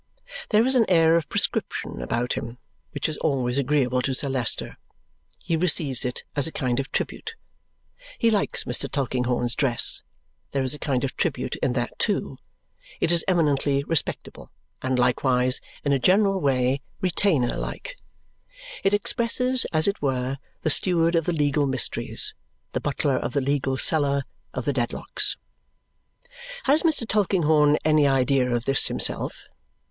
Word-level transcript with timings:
There 0.49 0.65
is 0.65 0.73
an 0.73 0.87
air 0.89 1.15
of 1.15 1.29
prescription 1.29 2.01
about 2.01 2.33
him 2.33 2.57
which 2.89 3.07
is 3.07 3.17
always 3.17 3.59
agreeable 3.59 4.01
to 4.01 4.15
Sir 4.15 4.29
Leicester; 4.29 4.75
he 5.43 5.55
receives 5.55 6.03
it 6.03 6.23
as 6.35 6.47
a 6.47 6.51
kind 6.51 6.79
of 6.79 6.89
tribute. 6.89 7.35
He 8.17 8.31
likes 8.31 8.63
Mr. 8.63 8.91
Tulkinghorn's 8.91 9.53
dress; 9.53 10.01
there 10.53 10.63
is 10.63 10.73
a 10.73 10.79
kind 10.79 11.03
of 11.03 11.15
tribute 11.15 11.55
in 11.57 11.73
that 11.73 11.99
too. 11.99 12.39
It 12.99 13.11
is 13.11 13.23
eminently 13.27 13.83
respectable, 13.83 14.49
and 14.81 14.97
likewise, 14.97 15.61
in 15.83 15.93
a 15.93 15.99
general 15.99 16.41
way, 16.41 16.81
retainer 16.99 17.55
like. 17.55 17.95
It 18.83 18.95
expresses, 18.95 19.65
as 19.71 19.87
it 19.87 20.01
were, 20.01 20.39
the 20.63 20.71
steward 20.71 21.13
of 21.13 21.25
the 21.25 21.31
legal 21.33 21.67
mysteries, 21.67 22.33
the 22.73 22.81
butler 22.81 23.17
of 23.17 23.33
the 23.33 23.39
legal 23.41 23.77
cellar, 23.77 24.23
of 24.51 24.65
the 24.65 24.73
Dedlocks. 24.73 25.37
Has 26.63 26.81
Mr. 26.81 27.07
Tulkinghorn 27.07 27.77
any 27.85 28.07
idea 28.07 28.49
of 28.49 28.65
this 28.65 28.87
himself? 28.87 29.45